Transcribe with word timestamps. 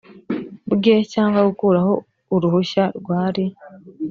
bwe 0.71 0.95
cyangwa 1.13 1.39
gukuraho 1.49 1.93
uruhushya 2.35 2.83
rwari 2.97 3.45